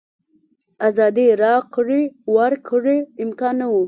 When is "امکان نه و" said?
3.23-3.75